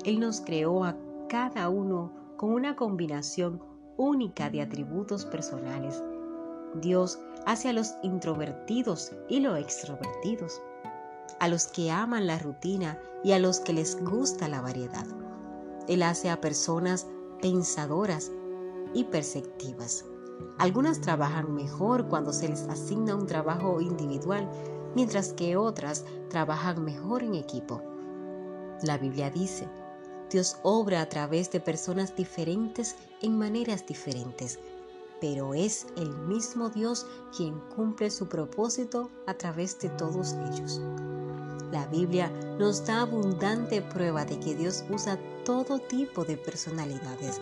Él 0.05 0.19
nos 0.19 0.41
creó 0.41 0.83
a 0.83 0.95
cada 1.29 1.67
uno 1.67 2.13
con 2.37 2.53
una 2.53 2.75
combinación 2.75 3.59
única 3.97 4.51
de 4.51 4.61
atributos 4.61 5.25
personales. 5.25 6.03
Dios 6.75 7.19
hace 7.45 7.69
a 7.69 7.73
los 7.73 7.95
introvertidos 8.03 9.11
y 9.27 9.39
los 9.39 9.57
extrovertidos, 9.57 10.61
a 11.39 11.47
los 11.47 11.67
que 11.67 11.91
aman 11.91 12.27
la 12.27 12.37
rutina 12.37 12.99
y 13.23 13.31
a 13.31 13.39
los 13.39 13.59
que 13.59 13.73
les 13.73 14.01
gusta 14.03 14.47
la 14.47 14.61
variedad. 14.61 15.05
Él 15.87 16.03
hace 16.03 16.29
a 16.29 16.39
personas 16.39 17.07
pensadoras 17.41 18.31
y 18.93 19.05
perceptivas. 19.05 20.05
Algunas 20.57 21.01
trabajan 21.01 21.53
mejor 21.53 22.07
cuando 22.07 22.31
se 22.31 22.49
les 22.49 22.61
asigna 22.67 23.15
un 23.15 23.25
trabajo 23.25 23.81
individual, 23.81 24.47
mientras 24.95 25.33
que 25.33 25.57
otras 25.57 26.05
trabajan 26.29 26.83
mejor 26.83 27.23
en 27.23 27.35
equipo. 27.35 27.81
La 28.83 28.97
Biblia 28.97 29.29
dice, 29.29 29.67
Dios 30.29 30.57
obra 30.63 31.01
a 31.01 31.09
través 31.09 31.51
de 31.51 31.59
personas 31.59 32.15
diferentes 32.15 32.95
en 33.21 33.37
maneras 33.37 33.85
diferentes, 33.85 34.59
pero 35.21 35.53
es 35.53 35.87
el 35.95 36.09
mismo 36.27 36.69
Dios 36.69 37.05
quien 37.35 37.59
cumple 37.75 38.09
su 38.09 38.27
propósito 38.27 39.09
a 39.27 39.33
través 39.33 39.79
de 39.79 39.89
todos 39.89 40.35
ellos. 40.51 40.81
La 41.71 41.85
Biblia 41.87 42.31
nos 42.57 42.85
da 42.85 43.01
abundante 43.01 43.81
prueba 43.81 44.25
de 44.25 44.39
que 44.39 44.55
Dios 44.55 44.83
usa 44.89 45.19
todo 45.45 45.79
tipo 45.79 46.25
de 46.25 46.37
personalidades. 46.37 47.39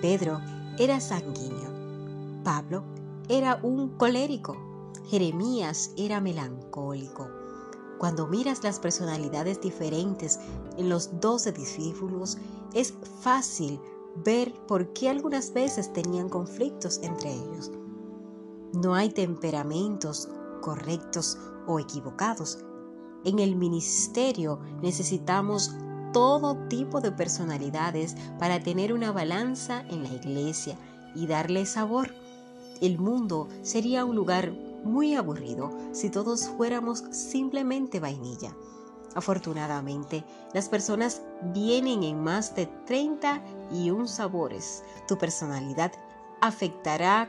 Pedro 0.00 0.40
era 0.78 1.00
sanguíneo. 1.00 1.70
Pablo 2.42 2.82
era 3.28 3.60
un 3.62 3.90
colérico. 3.96 4.56
Jeremías 5.08 5.92
era 5.96 6.20
melancólico. 6.20 7.28
Cuando 7.98 8.26
miras 8.26 8.64
las 8.64 8.80
personalidades 8.80 9.60
diferentes 9.60 10.40
en 10.76 10.88
los 10.88 11.20
doce 11.20 11.52
discípulos, 11.52 12.36
es 12.74 12.92
fácil 13.20 13.78
ver 14.16 14.52
por 14.66 14.92
qué 14.92 15.08
algunas 15.08 15.52
veces 15.52 15.92
tenían 15.92 16.28
conflictos 16.28 17.00
entre 17.02 17.32
ellos. 17.32 17.70
No 18.72 18.94
hay 18.94 19.10
temperamentos 19.10 20.28
correctos 20.60 21.38
o 21.66 21.78
equivocados, 21.78 22.64
en 23.24 23.38
el 23.38 23.54
ministerio 23.54 24.58
necesitamos 24.82 25.72
todo 26.12 26.56
tipo 26.68 27.00
de 27.00 27.12
personalidades 27.12 28.16
para 28.38 28.60
tener 28.60 28.92
una 28.92 29.12
balanza 29.12 29.82
en 29.88 30.02
la 30.02 30.12
iglesia 30.12 30.76
y 31.14 31.26
darle 31.26 31.64
sabor. 31.64 32.12
El 32.80 32.98
mundo 32.98 33.48
sería 33.62 34.04
un 34.04 34.16
lugar 34.16 34.52
muy 34.84 35.14
aburrido 35.14 35.70
si 35.92 36.10
todos 36.10 36.48
fuéramos 36.48 37.04
simplemente 37.12 38.00
vainilla. 38.00 38.56
Afortunadamente, 39.14 40.24
las 40.54 40.68
personas 40.68 41.22
vienen 41.52 42.02
en 42.02 42.22
más 42.22 42.54
de 42.54 42.66
30 42.86 43.42
y 43.72 43.90
un 43.90 44.08
sabores. 44.08 44.82
Tu 45.06 45.18
personalidad 45.18 45.92
afectará 46.40 47.28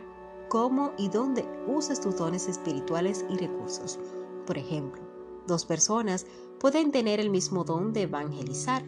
cómo 0.49 0.91
y 0.97 1.09
dónde 1.09 1.45
uses 1.67 1.99
tus 1.99 2.17
dones 2.17 2.47
espirituales 2.47 3.25
y 3.29 3.37
recursos. 3.37 3.99
Por 4.45 4.57
ejemplo, 4.57 5.13
Dos 5.47 5.65
personas 5.65 6.25
pueden 6.59 6.91
tener 6.91 7.19
el 7.19 7.29
mismo 7.29 7.63
don 7.65 7.91
de 7.91 8.03
evangelizar, 8.03 8.83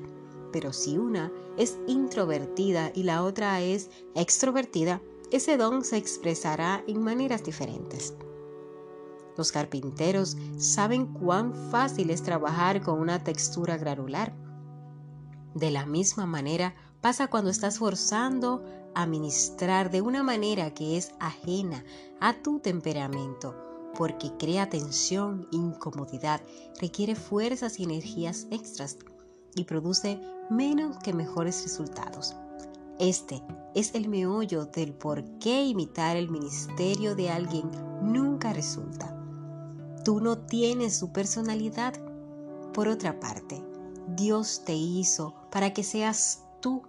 pero 0.53 0.71
si 0.71 0.97
una 0.97 1.31
es 1.57 1.77
introvertida 1.87 2.91
y 2.95 3.03
la 3.03 3.23
otra 3.23 3.61
es 3.61 3.89
extrovertida, 4.15 5.01
ese 5.31 5.57
don 5.57 5.83
se 5.83 5.97
expresará 5.97 6.83
en 6.87 7.03
maneras 7.03 7.43
diferentes. 7.43 8.13
Los 9.37 9.51
carpinteros 9.51 10.37
saben 10.57 11.07
cuán 11.07 11.53
fácil 11.71 12.09
es 12.09 12.23
trabajar 12.23 12.81
con 12.81 12.99
una 12.99 13.23
textura 13.23 13.77
granular. 13.77 14.33
De 15.53 15.71
la 15.71 15.85
misma 15.85 16.25
manera 16.25 16.73
pasa 17.01 17.27
cuando 17.27 17.49
estás 17.49 17.79
forzando 17.79 18.63
a 18.93 19.05
ministrar 19.05 19.91
de 19.91 20.01
una 20.01 20.23
manera 20.23 20.73
que 20.73 20.97
es 20.97 21.11
ajena 21.19 21.83
a 22.19 22.33
tu 22.41 22.59
temperamento 22.59 23.65
porque 23.95 24.31
crea 24.37 24.69
tensión, 24.69 25.47
incomodidad, 25.51 26.41
requiere 26.79 27.15
fuerzas 27.15 27.79
y 27.79 27.83
energías 27.83 28.47
extras 28.51 28.97
y 29.55 29.63
produce 29.63 30.19
menos 30.49 30.97
que 30.97 31.13
mejores 31.13 31.63
resultados. 31.63 32.35
Este 32.99 33.41
es 33.73 33.95
el 33.95 34.07
meollo 34.07 34.65
del 34.65 34.93
por 34.93 35.23
qué 35.39 35.65
imitar 35.65 36.17
el 36.17 36.29
ministerio 36.29 37.15
de 37.15 37.29
alguien 37.29 37.69
nunca 38.01 38.53
resulta. 38.53 39.24
Tú 40.05 40.21
no 40.21 40.37
tienes 40.37 40.95
su 40.95 41.11
personalidad. 41.11 41.93
Por 42.73 42.87
otra 42.87 43.19
parte, 43.19 43.61
Dios 44.15 44.63
te 44.63 44.73
hizo 44.73 45.35
para 45.51 45.73
que 45.73 45.83
seas 45.83 46.45
tú. 46.61 46.83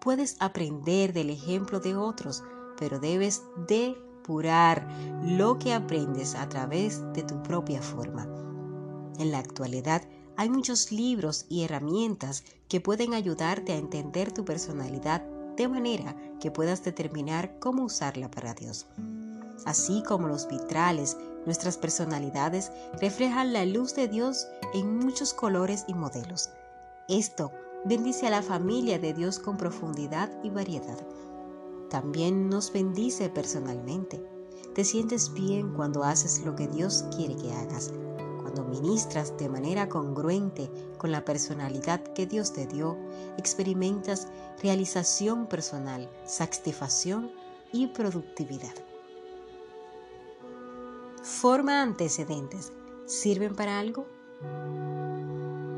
Puedes 0.00 0.36
aprender 0.40 1.12
del 1.12 1.28
ejemplo 1.28 1.80
de 1.80 1.96
otros, 1.96 2.42
pero 2.78 2.98
debes 2.98 3.42
de 3.68 3.94
lo 5.22 5.58
que 5.58 5.72
aprendes 5.72 6.34
a 6.34 6.48
través 6.50 7.02
de 7.14 7.22
tu 7.22 7.42
propia 7.42 7.80
forma. 7.80 8.26
En 9.18 9.30
la 9.32 9.38
actualidad 9.38 10.02
hay 10.36 10.50
muchos 10.50 10.92
libros 10.92 11.46
y 11.48 11.64
herramientas 11.64 12.44
que 12.68 12.80
pueden 12.80 13.14
ayudarte 13.14 13.72
a 13.72 13.78
entender 13.78 14.30
tu 14.32 14.44
personalidad 14.44 15.22
de 15.56 15.66
manera 15.66 16.14
que 16.40 16.50
puedas 16.50 16.84
determinar 16.84 17.58
cómo 17.58 17.84
usarla 17.84 18.30
para 18.30 18.52
Dios. 18.52 18.86
Así 19.64 20.02
como 20.06 20.28
los 20.28 20.46
vitrales, 20.46 21.16
nuestras 21.48 21.76
personalidades 21.76 22.70
reflejan 23.00 23.52
la 23.52 23.64
luz 23.64 23.96
de 23.96 24.06
Dios 24.06 24.46
en 24.74 24.98
muchos 24.98 25.34
colores 25.34 25.84
y 25.88 25.94
modelos. 25.94 26.50
Esto 27.08 27.50
bendice 27.84 28.28
a 28.28 28.30
la 28.30 28.42
familia 28.42 29.00
de 29.00 29.14
Dios 29.14 29.40
con 29.40 29.56
profundidad 29.56 30.30
y 30.44 30.50
variedad 30.50 30.98
también 31.88 32.50
nos 32.50 32.72
bendice 32.72 33.28
personalmente. 33.30 34.22
Te 34.74 34.84
sientes 34.84 35.32
bien 35.32 35.72
cuando 35.72 36.04
haces 36.04 36.44
lo 36.44 36.54
que 36.54 36.68
Dios 36.68 37.06
quiere 37.16 37.34
que 37.36 37.52
hagas, 37.52 37.92
cuando 38.42 38.64
ministras 38.64 39.36
de 39.38 39.48
manera 39.48 39.88
congruente 39.88 40.70
con 40.98 41.10
la 41.10 41.24
personalidad 41.24 42.00
que 42.00 42.26
Dios 42.26 42.52
te 42.52 42.66
dio, 42.66 42.96
experimentas 43.38 44.28
realización 44.62 45.46
personal, 45.46 46.10
satisfacción 46.24 47.32
y 47.72 47.88
productividad. 47.88 48.74
Forma 51.28 51.82
antecedentes. 51.82 52.72
¿Sirven 53.06 53.54
para 53.54 53.78
algo? 53.78 54.06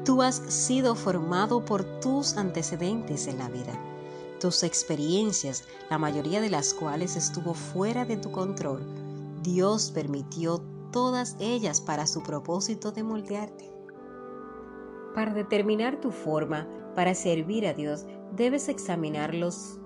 Tú 0.04 0.22
has 0.22 0.36
sido 0.36 0.94
formado 0.94 1.64
por 1.64 1.84
tus 2.00 2.36
antecedentes 2.36 3.26
en 3.26 3.38
la 3.38 3.48
vida 3.48 3.78
tus 4.40 4.62
experiencias, 4.62 5.64
la 5.90 5.98
mayoría 5.98 6.40
de 6.40 6.48
las 6.48 6.72
cuales 6.74 7.14
estuvo 7.14 7.52
fuera 7.54 8.04
de 8.06 8.16
tu 8.16 8.32
control, 8.32 8.80
Dios 9.42 9.92
permitió 9.92 10.62
todas 10.90 11.36
ellas 11.38 11.80
para 11.80 12.06
su 12.06 12.22
propósito 12.22 12.90
de 12.90 13.04
moldearte. 13.04 13.70
Para 15.14 15.34
determinar 15.34 16.00
tu 16.00 16.10
forma 16.10 16.66
para 16.96 17.14
servir 17.14 17.66
a 17.66 17.74
Dios, 17.74 18.06
debes 18.34 18.68
examinarlos 18.68 19.78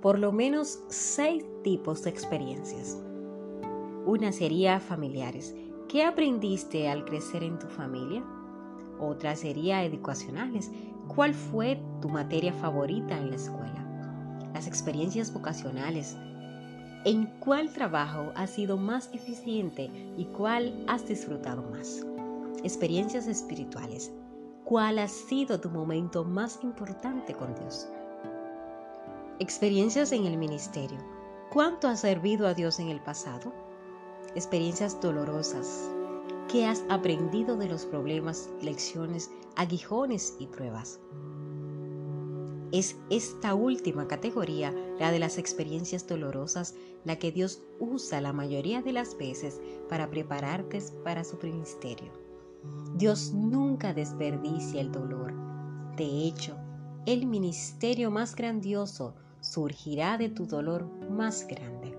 por 0.00 0.18
lo 0.18 0.32
menos 0.32 0.80
seis 0.88 1.44
tipos 1.62 2.02
de 2.02 2.10
experiencias. 2.10 2.96
Una 4.08 4.32
sería 4.32 4.80
familiares. 4.80 5.54
¿Qué 5.86 6.02
aprendiste 6.02 6.88
al 6.88 7.04
crecer 7.04 7.44
en 7.44 7.58
tu 7.58 7.66
familia? 7.66 8.24
Otra 8.98 9.36
sería 9.36 9.84
educacionales. 9.84 10.70
¿Cuál 11.14 11.34
fue 11.34 11.78
tu 12.00 12.08
materia 12.08 12.54
favorita 12.54 13.18
en 13.18 13.28
la 13.28 13.36
escuela? 13.36 14.48
Las 14.54 14.66
experiencias 14.66 15.30
vocacionales. 15.30 16.16
¿En 17.04 17.26
cuál 17.38 17.70
trabajo 17.74 18.32
has 18.34 18.48
sido 18.48 18.78
más 18.78 19.10
eficiente 19.12 19.90
y 20.16 20.24
cuál 20.24 20.86
has 20.88 21.06
disfrutado 21.06 21.60
más? 21.64 22.02
Experiencias 22.64 23.26
espirituales. 23.26 24.10
¿Cuál 24.64 25.00
ha 25.00 25.08
sido 25.08 25.60
tu 25.60 25.68
momento 25.68 26.24
más 26.24 26.60
importante 26.62 27.34
con 27.34 27.54
Dios? 27.56 27.86
Experiencias 29.38 30.12
en 30.12 30.24
el 30.24 30.38
ministerio. 30.38 30.98
¿Cuánto 31.50 31.88
has 31.88 32.00
servido 32.00 32.46
a 32.46 32.54
Dios 32.54 32.80
en 32.80 32.88
el 32.88 33.02
pasado? 33.02 33.67
Experiencias 34.34 35.00
dolorosas. 35.00 35.90
¿Qué 36.48 36.66
has 36.66 36.84
aprendido 36.90 37.56
de 37.56 37.66
los 37.66 37.86
problemas, 37.86 38.50
lecciones, 38.60 39.30
aguijones 39.56 40.36
y 40.38 40.46
pruebas? 40.46 41.00
Es 42.70 42.96
esta 43.08 43.54
última 43.54 44.06
categoría, 44.06 44.74
la 45.00 45.10
de 45.10 45.18
las 45.18 45.38
experiencias 45.38 46.06
dolorosas, 46.06 46.74
la 47.04 47.18
que 47.18 47.32
Dios 47.32 47.62
usa 47.80 48.20
la 48.20 48.34
mayoría 48.34 48.82
de 48.82 48.92
las 48.92 49.16
veces 49.16 49.60
para 49.88 50.10
prepararte 50.10 50.82
para 51.02 51.24
su 51.24 51.38
ministerio. 51.42 52.12
Dios 52.96 53.32
nunca 53.32 53.94
desperdicia 53.94 54.82
el 54.82 54.92
dolor. 54.92 55.32
De 55.96 56.04
hecho, 56.04 56.54
el 57.06 57.26
ministerio 57.26 58.10
más 58.10 58.36
grandioso 58.36 59.14
surgirá 59.40 60.18
de 60.18 60.28
tu 60.28 60.46
dolor 60.46 60.84
más 61.08 61.46
grande. 61.46 61.97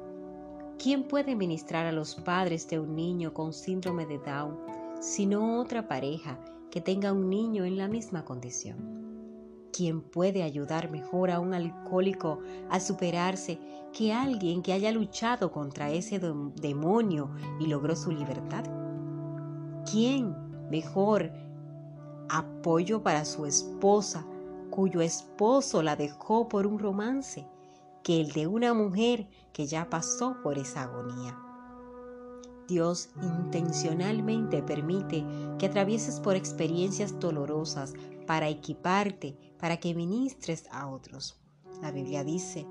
¿Quién 0.82 1.04
puede 1.04 1.36
ministrar 1.36 1.86
a 1.88 1.92
los 1.92 2.16
padres 2.16 2.70
de 2.70 2.80
un 2.80 2.96
niño 2.96 3.34
con 3.34 3.52
síndrome 3.52 4.06
de 4.06 4.18
Down 4.18 4.58
sino 5.02 5.60
otra 5.60 5.90
pareja 5.90 6.40
que 6.72 6.80
tenga 6.80 7.12
un 7.12 7.30
niño 7.30 7.66
en 7.66 7.78
la 7.78 7.90
misma 7.90 8.24
condición? 8.24 8.78
¿Quién 9.74 10.00
puede 10.00 10.42
ayudar 10.42 10.90
mejor 10.90 11.32
a 11.32 11.42
un 11.42 11.54
alcohólico 11.54 12.40
a 12.70 12.80
superarse 12.80 13.60
que 13.92 14.14
alguien 14.14 14.62
que 14.62 14.72
haya 14.72 14.94
luchado 14.94 15.52
contra 15.52 15.92
ese 15.92 16.18
demonio 16.18 17.30
y 17.60 17.66
logró 17.68 17.94
su 17.98 18.14
libertad? 18.14 18.64
¿Quién 19.92 20.34
mejor 20.70 21.30
apoyo 22.30 23.04
para 23.04 23.26
su 23.26 23.46
esposa 23.46 24.26
cuyo 24.70 25.02
esposo 25.02 25.84
la 25.84 25.98
dejó 25.98 26.48
por 26.48 26.66
un 26.66 26.80
romance 26.80 27.46
que 28.04 28.22
el 28.22 28.32
de 28.32 28.48
una 28.48 28.74
mujer 28.74 29.28
que 29.54 29.68
ya 29.68 29.90
pasó 29.90 30.38
por 30.42 30.58
esa 30.58 30.84
agonía. 30.84 31.38
Dios 32.70 33.10
intencionalmente 33.22 34.62
permite 34.62 35.26
que 35.58 35.66
atravieses 35.66 36.20
por 36.20 36.36
experiencias 36.36 37.20
dolorosas 37.20 37.94
para 38.28 38.48
equiparte, 38.48 39.36
para 39.60 39.78
que 39.78 39.96
ministres 39.96 40.66
a 40.72 40.88
otros. 40.88 41.40
La 41.82 41.92
Biblia 41.92 42.24
dice, 42.24 42.68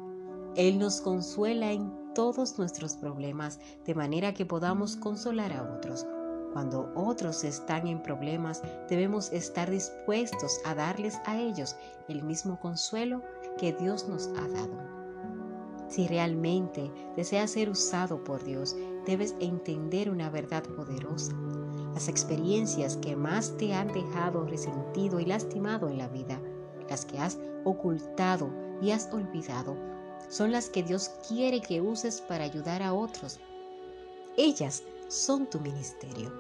Él 0.55 0.79
nos 0.79 1.01
consuela 1.01 1.73
en 1.73 1.93
todos 2.15 2.59
nuestros 2.59 2.95
problemas, 2.95 3.59
de 3.85 3.95
manera 3.95 4.35
que 4.35 4.47
podamos 4.47 4.97
consolar 4.97 5.53
a 5.53 5.63
otros. 5.63 6.07
Cuando 6.53 6.93
otros 6.95 7.45
están 7.45 7.87
en 7.87 8.03
problemas, 8.03 8.63
debemos 8.89 9.33
estar 9.33 9.71
dispuestos 9.71 10.61
a 10.65 10.75
darles 10.75 11.19
a 11.27 11.37
ellos 11.39 11.77
el 12.09 12.23
mismo 12.23 12.59
consuelo 12.61 13.23
que 13.59 13.73
Dios 13.73 14.09
nos 14.09 14.29
ha 14.29 14.49
dado. 14.49 14.98
Si 15.89 16.07
realmente 16.07 16.91
deseas 17.17 17.51
ser 17.51 17.71
usado 17.71 18.23
por 18.23 18.45
Dios, 18.45 18.77
debes 19.07 19.35
entender 19.41 20.11
una 20.11 20.29
verdad 20.29 20.63
poderosa. 20.63 21.33
Las 21.95 22.09
experiencias 22.09 22.97
que 22.99 23.17
más 23.17 23.57
te 23.57 23.73
han 23.73 23.89
dejado 23.89 24.45
resentido 24.45 25.19
y 25.19 25.25
lastimado 25.25 25.89
en 25.89 25.99
la 25.99 26.09
vida, 26.09 26.41
las 26.89 27.07
que 27.07 27.19
has 27.19 27.39
ocultado 27.65 28.51
y 28.83 28.91
has 28.91 29.13
olvidado, 29.13 29.77
son 30.29 30.53
las 30.53 30.69
que 30.69 30.83
Dios 30.83 31.11
quiere 31.27 31.61
que 31.63 31.81
uses 31.81 32.21
para 32.21 32.45
ayudar 32.45 32.83
a 32.83 32.93
otros. 32.93 33.41
Ellas 34.37 34.83
son 35.09 35.49
tu 35.49 35.59
ministerio. 35.59 36.31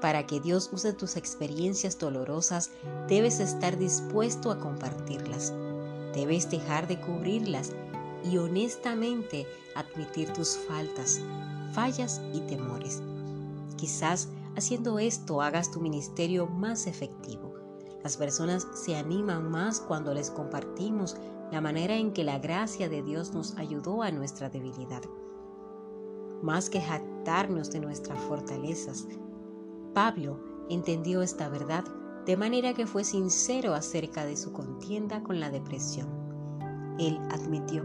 Para 0.00 0.26
que 0.26 0.40
Dios 0.40 0.70
use 0.72 0.92
tus 0.92 1.16
experiencias 1.16 1.98
dolorosas, 1.98 2.70
debes 3.08 3.40
estar 3.40 3.78
dispuesto 3.78 4.50
a 4.50 4.58
compartirlas. 4.58 5.52
Debes 6.14 6.50
dejar 6.50 6.86
de 6.88 7.00
cubrirlas 7.00 7.72
y 8.24 8.38
honestamente 8.38 9.46
admitir 9.74 10.32
tus 10.32 10.56
faltas, 10.56 11.20
fallas 11.72 12.20
y 12.32 12.40
temores. 12.40 13.02
Quizás 13.76 14.28
haciendo 14.56 14.98
esto 14.98 15.42
hagas 15.42 15.70
tu 15.70 15.80
ministerio 15.80 16.46
más 16.46 16.86
efectivo. 16.86 17.54
Las 18.02 18.16
personas 18.16 18.66
se 18.74 18.96
animan 18.96 19.50
más 19.50 19.80
cuando 19.80 20.14
les 20.14 20.30
compartimos 20.30 21.16
la 21.50 21.60
manera 21.60 21.96
en 21.96 22.12
que 22.12 22.24
la 22.24 22.38
gracia 22.38 22.88
de 22.88 23.02
Dios 23.02 23.32
nos 23.32 23.56
ayudó 23.56 24.02
a 24.02 24.10
nuestra 24.10 24.48
debilidad 24.48 25.02
más 26.42 26.70
que 26.70 26.80
jactarnos 26.80 27.70
de 27.70 27.80
nuestras 27.80 28.18
fortalezas. 28.22 29.06
Pablo 29.94 30.38
entendió 30.68 31.22
esta 31.22 31.48
verdad 31.48 31.84
de 32.26 32.36
manera 32.36 32.74
que 32.74 32.86
fue 32.86 33.04
sincero 33.04 33.74
acerca 33.74 34.24
de 34.24 34.36
su 34.36 34.52
contienda 34.52 35.22
con 35.22 35.40
la 35.40 35.50
depresión. 35.50 36.08
Él 36.98 37.18
admitió, 37.30 37.82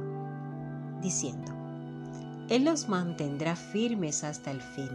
diciendo, 1.02 1.52
Él 2.50 2.66
los 2.66 2.88
mantendrá 2.90 3.56
firmes 3.56 4.24
hasta 4.24 4.52
el 4.52 4.62
fin, 4.62 4.90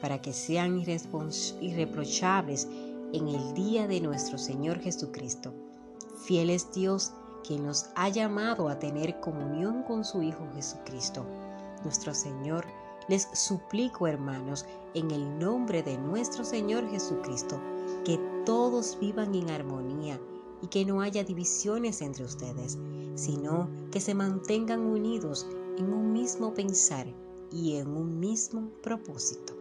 para 0.00 0.20
que 0.20 0.32
sean 0.32 0.78
irreprochables 0.78 2.68
en 3.12 3.28
el 3.28 3.54
día 3.54 3.86
de 3.86 4.00
nuestro 4.00 4.38
Señor 4.38 4.80
Jesucristo. 4.80 5.54
Fiel 6.26 6.50
es 6.50 6.72
Dios 6.72 7.12
quien 7.46 7.64
nos 7.64 7.86
ha 7.94 8.08
llamado 8.08 8.68
a 8.68 8.78
tener 8.78 9.20
comunión 9.20 9.82
con 9.82 10.04
su 10.04 10.22
Hijo 10.22 10.48
Jesucristo, 10.54 11.26
nuestro 11.84 12.14
Señor 12.14 12.64
les 13.08 13.28
suplico, 13.34 14.06
hermanos, 14.06 14.64
en 14.94 15.10
el 15.10 15.38
nombre 15.38 15.82
de 15.82 15.98
nuestro 15.98 16.44
Señor 16.44 16.88
Jesucristo, 16.88 17.60
que 18.04 18.18
todos 18.46 18.98
vivan 18.98 19.34
en 19.34 19.50
armonía 19.50 20.18
y 20.62 20.68
que 20.68 20.84
no 20.84 21.02
haya 21.02 21.22
divisiones 21.24 22.00
entre 22.00 22.24
ustedes, 22.24 22.78
sino 23.14 23.70
que 23.90 24.00
se 24.00 24.14
mantengan 24.14 24.80
unidos 24.80 25.46
en 25.78 25.92
un 25.92 26.12
mismo 26.12 26.54
pensar 26.54 27.06
y 27.50 27.76
en 27.76 27.88
un 27.88 28.18
mismo 28.18 28.70
propósito. 28.82 29.54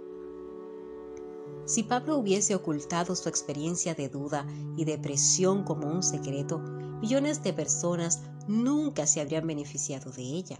Si 1.65 1.83
Pablo 1.83 2.17
hubiese 2.17 2.55
ocultado 2.55 3.15
su 3.15 3.29
experiencia 3.29 3.95
de 3.95 4.09
duda 4.09 4.45
y 4.75 4.83
depresión 4.83 5.63
como 5.63 5.87
un 5.87 6.03
secreto, 6.03 6.59
millones 7.01 7.41
de 7.43 7.53
personas 7.53 8.21
nunca 8.47 9.07
se 9.07 9.21
habrían 9.21 9.47
beneficiado 9.47 10.11
de 10.11 10.23
ella. 10.23 10.59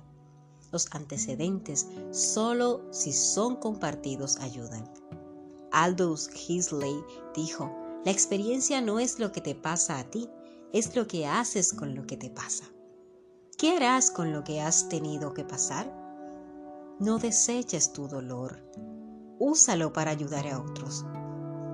Los 0.71 0.87
antecedentes, 0.91 1.87
solo 2.11 2.81
si 2.91 3.11
son 3.11 3.57
compartidos, 3.57 4.37
ayudan. 4.37 4.89
Aldous 5.71 6.29
Huxley 6.29 7.03
dijo, 7.35 7.71
la 8.05 8.11
experiencia 8.11 8.81
no 8.81 8.99
es 8.99 9.19
lo 9.19 9.31
que 9.31 9.41
te 9.41 9.55
pasa 9.55 9.99
a 9.99 10.03
ti, 10.09 10.29
es 10.71 10.95
lo 10.95 11.07
que 11.07 11.27
haces 11.27 11.73
con 11.73 11.95
lo 11.95 12.07
que 12.07 12.17
te 12.17 12.29
pasa. 12.29 12.72
¿Qué 13.57 13.75
harás 13.77 14.09
con 14.09 14.33
lo 14.33 14.43
que 14.43 14.61
has 14.61 14.89
tenido 14.89 15.33
que 15.33 15.43
pasar? 15.43 15.91
No 16.99 17.19
deseches 17.19 17.93
tu 17.93 18.07
dolor, 18.07 18.57
úsalo 19.39 19.93
para 19.93 20.11
ayudar 20.11 20.47
a 20.47 20.59
otros. 20.59 21.05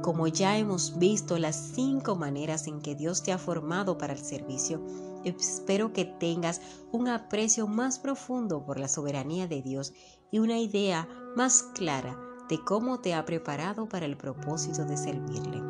Como 0.02 0.28
ya 0.28 0.58
hemos 0.58 1.00
visto 1.00 1.38
las 1.38 1.56
cinco 1.56 2.16
maneras 2.16 2.68
en 2.68 2.82
que 2.82 2.96
Dios 2.96 3.24
te 3.24 3.32
ha 3.32 3.38
formado 3.38 3.98
para 3.98 4.14
el 4.14 4.20
servicio, 4.20 4.82
espero 5.24 5.94
que 5.94 6.06
tengas 6.06 6.62
un 6.92 7.08
aprecio 7.08 7.66
más 7.66 7.98
profundo 7.98 8.66
por 8.66 8.80
la 8.80 8.88
soberanía 8.88 9.48
de 9.48 9.62
Dios 9.62 9.94
y 10.32 10.40
una 10.40 10.60
idea 10.60 11.08
más 11.36 11.64
clara 11.64 12.20
de 12.50 12.64
cómo 12.64 13.00
te 13.00 13.14
ha 13.14 13.24
preparado 13.26 13.88
para 13.88 14.06
el 14.06 14.18
propósito 14.18 14.84
de 14.84 14.98
servirle. 14.98 15.62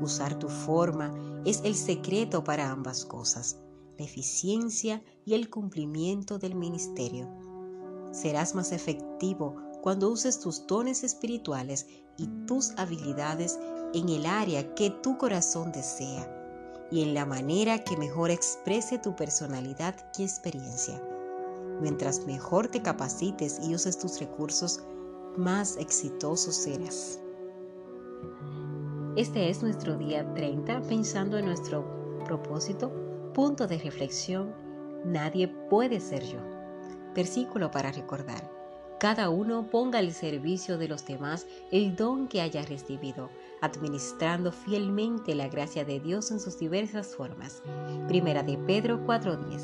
Usar 0.00 0.38
tu 0.38 0.48
forma 0.48 1.12
es 1.44 1.62
el 1.64 1.74
secreto 1.74 2.44
para 2.44 2.70
ambas 2.70 3.04
cosas, 3.04 3.58
eficiencia 4.02 5.02
y 5.24 5.34
el 5.34 5.48
cumplimiento 5.48 6.38
del 6.38 6.54
ministerio. 6.54 7.28
Serás 8.12 8.54
más 8.54 8.72
efectivo 8.72 9.56
cuando 9.80 10.10
uses 10.10 10.38
tus 10.38 10.66
dones 10.66 11.02
espirituales 11.02 11.86
y 12.18 12.26
tus 12.46 12.72
habilidades 12.78 13.58
en 13.94 14.08
el 14.08 14.26
área 14.26 14.74
que 14.74 14.90
tu 14.90 15.16
corazón 15.18 15.72
desea 15.72 16.38
y 16.90 17.02
en 17.02 17.14
la 17.14 17.24
manera 17.24 17.82
que 17.82 17.96
mejor 17.96 18.30
exprese 18.30 18.98
tu 18.98 19.16
personalidad 19.16 19.96
y 20.18 20.22
experiencia. 20.22 21.02
Mientras 21.80 22.26
mejor 22.26 22.68
te 22.68 22.82
capacites 22.82 23.58
y 23.62 23.74
uses 23.74 23.98
tus 23.98 24.20
recursos, 24.20 24.82
más 25.36 25.76
exitoso 25.78 26.52
serás. 26.52 27.18
Este 29.16 29.50
es 29.50 29.62
nuestro 29.62 29.96
día 29.96 30.32
30 30.34 30.82
pensando 30.82 31.38
en 31.38 31.46
nuestro 31.46 31.84
propósito, 32.24 32.92
punto 33.32 33.66
de 33.66 33.78
reflexión, 33.78 34.54
nadie 35.04 35.48
puede 35.48 36.00
ser 36.00 36.22
yo. 36.24 36.38
Versículo 37.14 37.70
para 37.70 37.92
recordar. 37.92 38.50
cada 39.02 39.30
uno 39.30 39.66
ponga 39.68 39.98
al 39.98 40.12
servicio 40.12 40.78
de 40.78 40.86
los 40.86 41.04
demás 41.04 41.48
el 41.72 41.96
don 41.96 42.28
que 42.28 42.40
haya 42.40 42.62
recibido, 42.62 43.30
administrando 43.60 44.52
fielmente 44.52 45.34
la 45.34 45.48
gracia 45.48 45.84
de 45.84 45.98
Dios 45.98 46.30
en 46.30 46.38
sus 46.38 46.56
diversas 46.56 47.16
formas. 47.16 47.64
Primera 48.06 48.44
de 48.44 48.56
Pedro 48.58 49.04
4:10. 49.04 49.60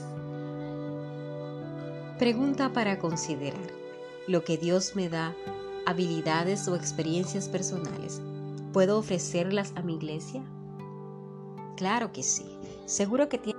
Pregunta 2.18 2.72
para 2.72 2.98
considerar. 2.98 3.70
¿Lo 4.26 4.42
que 4.42 4.57
Dios 4.57 4.96
me 4.96 5.09
da, 5.09 5.37
habilidades 5.87 6.66
o 6.66 6.74
experiencias 6.74 7.48
personales, 7.48 8.20
puedo 8.72 8.98
ofrecerlas 8.98 9.72
a 9.76 9.83
mi 9.83 9.94
iglesia? 9.94 10.42
Claro 11.76 12.11
que 12.11 12.24
sí. 12.24 12.59
Seguro 12.87 13.28
que 13.28 13.38
tiene 13.38 13.57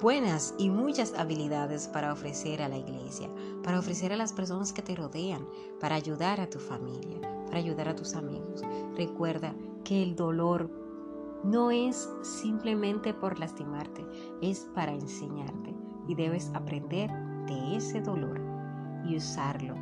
buenas 0.00 0.54
y 0.58 0.70
muchas 0.70 1.12
habilidades 1.14 1.88
para 1.88 2.12
ofrecer 2.12 2.62
a 2.62 2.68
la 2.68 2.76
iglesia, 2.76 3.28
para 3.64 3.78
ofrecer 3.78 4.12
a 4.12 4.16
las 4.16 4.32
personas 4.32 4.72
que 4.72 4.82
te 4.82 4.94
rodean, 4.94 5.46
para 5.80 5.96
ayudar 5.96 6.40
a 6.40 6.48
tu 6.48 6.58
familia, 6.60 7.20
para 7.46 7.58
ayudar 7.58 7.88
a 7.88 7.96
tus 7.96 8.14
amigos. 8.14 8.62
Recuerda 8.96 9.54
que 9.84 10.02
el 10.02 10.14
dolor 10.14 10.70
no 11.42 11.70
es 11.70 12.08
simplemente 12.22 13.12
por 13.12 13.38
lastimarte, 13.38 14.04
es 14.40 14.68
para 14.74 14.92
enseñarte 14.92 15.74
y 16.06 16.14
debes 16.14 16.50
aprender 16.54 17.10
de 17.46 17.76
ese 17.76 18.00
dolor 18.00 18.40
y 19.04 19.16
usarlo 19.16 19.74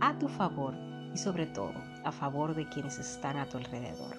a 0.00 0.16
tu 0.18 0.28
favor 0.28 0.74
y 1.12 1.18
sobre 1.18 1.46
todo 1.46 1.74
a 2.04 2.12
favor 2.12 2.54
de 2.54 2.68
quienes 2.68 2.98
están 2.98 3.36
a 3.36 3.48
tu 3.48 3.56
alrededor. 3.56 4.18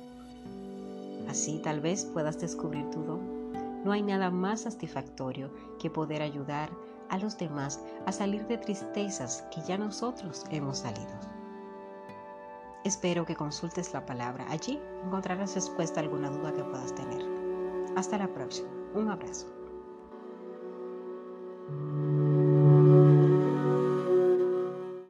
Así 1.29 1.59
tal 1.63 1.79
vez 1.79 2.05
puedas 2.05 2.39
descubrir 2.39 2.89
tu 2.89 3.03
don 3.03 3.34
no 3.85 3.91
hay 3.91 4.01
nada 4.01 4.31
más 4.31 4.61
satisfactorio 4.61 5.51
que 5.77 5.91
poder 5.91 6.23
ayudar 6.23 6.71
a 7.09 7.19
los 7.19 7.37
demás 7.37 7.79
a 8.07 8.11
salir 8.11 8.47
de 8.47 8.57
tristezas 8.57 9.45
que 9.53 9.61
ya 9.61 9.77
nosotros 9.77 10.43
hemos 10.49 10.79
salido. 10.79 11.13
Espero 12.83 13.27
que 13.27 13.35
consultes 13.35 13.93
la 13.93 14.03
palabra. 14.03 14.47
Allí 14.49 14.79
encontrarás 15.03 15.53
respuesta 15.53 15.99
a 15.99 16.03
alguna 16.03 16.31
duda 16.31 16.51
que 16.51 16.63
puedas 16.63 16.95
tener. 16.95 17.23
Hasta 17.95 18.17
la 18.17 18.27
próxima. 18.27 18.69
Un 18.95 19.09
abrazo. 19.09 19.45